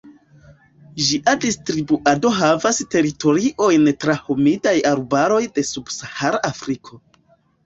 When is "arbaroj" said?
4.95-5.45